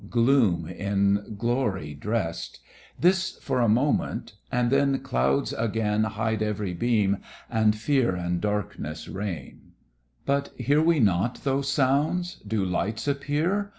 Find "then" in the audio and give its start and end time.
4.71-4.97